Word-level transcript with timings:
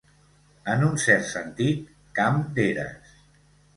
En 0.75 0.85
un 0.87 0.95
cert 1.03 1.27
sentit, 1.33 1.85
camp 2.21 2.43
d'eres. 2.57 3.17